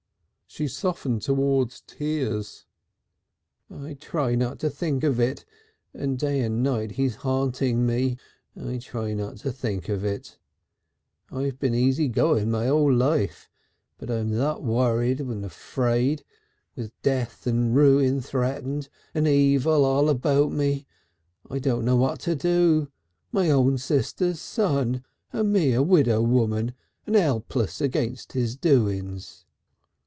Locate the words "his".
28.33-28.57